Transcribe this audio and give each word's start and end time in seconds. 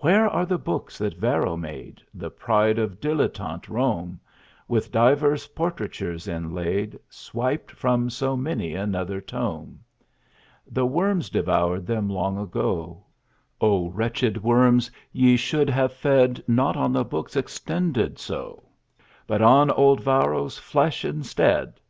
Where 0.00 0.28
are 0.28 0.44
the 0.44 0.58
books 0.58 0.98
that 0.98 1.16
Varro 1.16 1.56
made 1.56 2.02
The 2.12 2.28
pride 2.28 2.78
of 2.78 3.00
dilettante 3.00 3.70
Rome 3.70 4.20
With 4.68 4.92
divers 4.92 5.46
portraitures 5.46 6.28
inlaid 6.28 6.98
Swiped 7.08 7.70
from 7.70 8.10
so 8.10 8.36
many 8.36 8.74
another 8.74 9.22
tome? 9.22 9.80
The 10.70 10.84
worms 10.84 11.30
devoured 11.30 11.86
them 11.86 12.10
long 12.10 12.36
ago 12.36 13.04
O 13.58 13.88
wretched 13.88 14.42
worms! 14.42 14.90
ye 15.12 15.34
should 15.34 15.70
have 15.70 15.94
fed 15.94 16.44
Not 16.46 16.76
on 16.76 16.92
the 16.92 17.02
books 17.02 17.34
"extended" 17.34 18.18
so, 18.18 18.64
But 19.26 19.40
on 19.40 19.70
old 19.70 20.02
Varro's 20.02 20.58
flesh 20.58 21.06
instead! 21.06 21.80